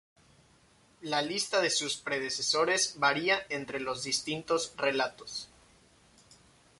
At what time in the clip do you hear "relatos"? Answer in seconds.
4.75-5.47